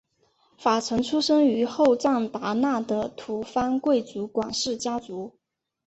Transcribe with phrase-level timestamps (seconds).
[0.57, 5.37] 法成出生于后藏达那的吐蕃贵族管氏家族。